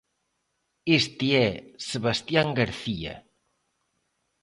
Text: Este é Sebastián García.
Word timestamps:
Este 0.99 1.27
é 1.47 1.49
Sebastián 1.89 2.47
García. 2.59 3.13